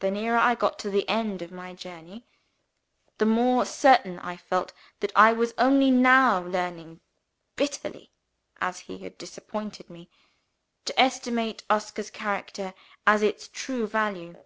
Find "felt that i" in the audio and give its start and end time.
4.36-5.32